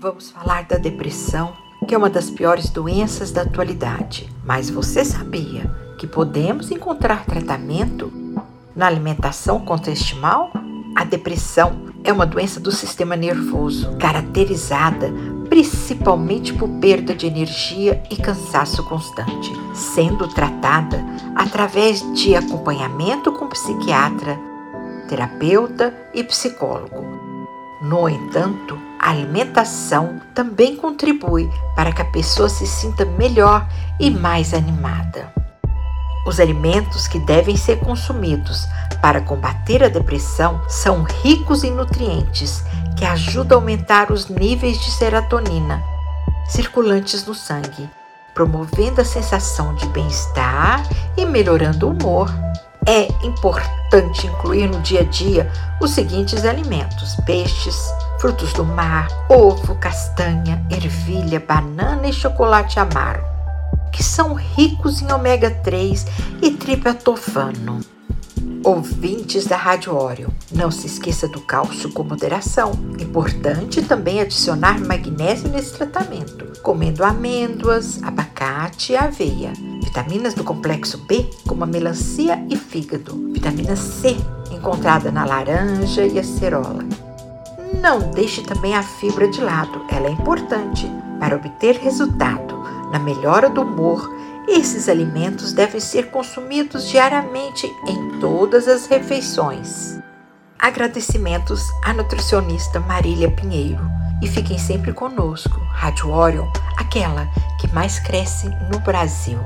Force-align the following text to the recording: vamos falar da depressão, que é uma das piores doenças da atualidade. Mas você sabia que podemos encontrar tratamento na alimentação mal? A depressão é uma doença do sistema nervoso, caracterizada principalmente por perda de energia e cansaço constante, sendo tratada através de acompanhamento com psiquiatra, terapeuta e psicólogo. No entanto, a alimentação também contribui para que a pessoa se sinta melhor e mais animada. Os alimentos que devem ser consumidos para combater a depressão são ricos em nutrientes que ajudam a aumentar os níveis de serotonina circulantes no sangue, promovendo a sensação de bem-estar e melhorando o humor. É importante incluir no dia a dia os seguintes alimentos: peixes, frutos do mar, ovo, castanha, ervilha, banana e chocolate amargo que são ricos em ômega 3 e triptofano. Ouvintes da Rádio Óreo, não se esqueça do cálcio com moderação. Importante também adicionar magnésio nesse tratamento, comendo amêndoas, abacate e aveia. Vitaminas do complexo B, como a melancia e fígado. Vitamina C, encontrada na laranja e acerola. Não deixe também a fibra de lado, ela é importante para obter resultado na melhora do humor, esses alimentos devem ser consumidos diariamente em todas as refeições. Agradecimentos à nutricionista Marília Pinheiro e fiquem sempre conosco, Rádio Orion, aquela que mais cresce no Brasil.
vamos 0.00 0.30
falar 0.30 0.64
da 0.64 0.76
depressão, 0.76 1.52
que 1.86 1.94
é 1.94 1.98
uma 1.98 2.08
das 2.08 2.30
piores 2.30 2.70
doenças 2.70 3.32
da 3.32 3.42
atualidade. 3.42 4.28
Mas 4.44 4.70
você 4.70 5.04
sabia 5.04 5.68
que 5.98 6.06
podemos 6.06 6.70
encontrar 6.70 7.24
tratamento 7.26 8.12
na 8.76 8.86
alimentação 8.86 9.60
mal? 10.16 10.52
A 10.94 11.04
depressão 11.04 11.86
é 12.04 12.12
uma 12.12 12.26
doença 12.26 12.60
do 12.60 12.70
sistema 12.70 13.16
nervoso, 13.16 13.96
caracterizada 13.98 15.12
principalmente 15.48 16.52
por 16.52 16.68
perda 16.78 17.14
de 17.14 17.26
energia 17.26 18.02
e 18.10 18.16
cansaço 18.16 18.84
constante, 18.84 19.50
sendo 19.74 20.28
tratada 20.28 21.02
através 21.34 22.00
de 22.12 22.36
acompanhamento 22.36 23.32
com 23.32 23.48
psiquiatra, 23.48 24.38
terapeuta 25.08 25.92
e 26.14 26.22
psicólogo. 26.22 27.02
No 27.80 28.08
entanto, 28.08 28.87
a 28.98 29.10
alimentação 29.10 30.20
também 30.34 30.76
contribui 30.76 31.50
para 31.76 31.92
que 31.92 32.02
a 32.02 32.06
pessoa 32.06 32.48
se 32.48 32.66
sinta 32.66 33.04
melhor 33.04 33.66
e 34.00 34.10
mais 34.10 34.52
animada. 34.52 35.32
Os 36.26 36.40
alimentos 36.40 37.06
que 37.06 37.18
devem 37.18 37.56
ser 37.56 37.78
consumidos 37.80 38.66
para 39.00 39.20
combater 39.20 39.82
a 39.82 39.88
depressão 39.88 40.60
são 40.68 41.02
ricos 41.02 41.64
em 41.64 41.70
nutrientes 41.70 42.62
que 42.96 43.04
ajudam 43.04 43.58
a 43.58 43.60
aumentar 43.60 44.10
os 44.12 44.28
níveis 44.28 44.80
de 44.80 44.90
serotonina 44.90 45.82
circulantes 46.48 47.26
no 47.26 47.34
sangue, 47.34 47.88
promovendo 48.34 49.00
a 49.00 49.04
sensação 49.04 49.74
de 49.74 49.86
bem-estar 49.88 50.82
e 51.16 51.24
melhorando 51.24 51.86
o 51.86 51.90
humor. 51.90 52.32
É 52.86 53.02
importante 53.24 54.26
incluir 54.26 54.66
no 54.66 54.80
dia 54.80 55.00
a 55.00 55.04
dia 55.04 55.52
os 55.80 55.90
seguintes 55.90 56.44
alimentos: 56.44 57.16
peixes, 57.26 57.92
frutos 58.20 58.52
do 58.52 58.64
mar, 58.64 59.08
ovo, 59.28 59.74
castanha, 59.76 60.64
ervilha, 60.70 61.40
banana 61.40 62.08
e 62.08 62.12
chocolate 62.12 62.78
amargo 62.78 63.38
que 63.98 64.02
são 64.04 64.34
ricos 64.34 65.02
em 65.02 65.12
ômega 65.12 65.50
3 65.50 66.06
e 66.40 66.52
triptofano. 66.52 67.80
Ouvintes 68.64 69.46
da 69.46 69.56
Rádio 69.56 69.94
Óreo, 69.94 70.32
não 70.52 70.70
se 70.70 70.86
esqueça 70.86 71.26
do 71.26 71.40
cálcio 71.40 71.92
com 71.92 72.04
moderação. 72.04 72.72
Importante 73.00 73.82
também 73.82 74.20
adicionar 74.20 74.78
magnésio 74.80 75.48
nesse 75.48 75.72
tratamento, 75.74 76.60
comendo 76.62 77.02
amêndoas, 77.02 78.00
abacate 78.02 78.92
e 78.92 78.96
aveia. 78.96 79.52
Vitaminas 79.82 80.34
do 80.34 80.44
complexo 80.44 80.98
B, 81.06 81.28
como 81.46 81.64
a 81.64 81.66
melancia 81.66 82.44
e 82.48 82.56
fígado. 82.56 83.32
Vitamina 83.32 83.74
C, 83.74 84.16
encontrada 84.52 85.10
na 85.10 85.24
laranja 85.24 86.04
e 86.04 86.18
acerola. 86.18 87.07
Não 87.74 88.10
deixe 88.10 88.42
também 88.42 88.74
a 88.74 88.82
fibra 88.82 89.28
de 89.28 89.40
lado, 89.40 89.84
ela 89.88 90.08
é 90.08 90.10
importante 90.10 90.90
para 91.18 91.36
obter 91.36 91.76
resultado 91.76 92.58
na 92.90 92.98
melhora 92.98 93.50
do 93.50 93.62
humor, 93.62 94.10
esses 94.46 94.88
alimentos 94.88 95.52
devem 95.52 95.80
ser 95.80 96.10
consumidos 96.10 96.88
diariamente 96.88 97.66
em 97.86 98.18
todas 98.18 98.66
as 98.66 98.86
refeições. 98.86 99.98
Agradecimentos 100.58 101.62
à 101.84 101.92
nutricionista 101.92 102.80
Marília 102.80 103.30
Pinheiro 103.30 103.88
e 104.22 104.26
fiquem 104.26 104.58
sempre 104.58 104.92
conosco, 104.92 105.60
Rádio 105.72 106.10
Orion, 106.10 106.50
aquela 106.76 107.26
que 107.60 107.72
mais 107.74 107.98
cresce 107.98 108.48
no 108.72 108.80
Brasil. 108.80 109.38